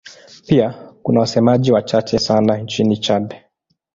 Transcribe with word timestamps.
Pia 0.47 0.93
kuna 1.03 1.19
wasemaji 1.19 1.71
wachache 1.71 2.19
sana 2.19 2.57
nchini 2.57 2.97
Chad. 2.97 3.35